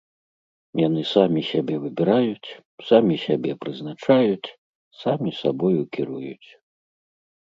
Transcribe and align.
Яны 0.87 1.01
самі 1.15 1.41
сябе 1.49 1.75
выбіраюць, 1.83 2.49
самі 2.87 3.15
сябе 3.25 3.51
прызначаюць, 3.65 4.53
самі 5.03 5.29
сабою 5.41 5.81
кіруюць. 5.97 6.49